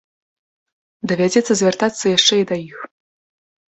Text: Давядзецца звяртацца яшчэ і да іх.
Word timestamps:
Давядзецца 1.13 1.53
звяртацца 1.61 2.05
яшчэ 2.17 2.43
і 2.43 2.53
да 2.53 2.63
іх. 2.69 2.77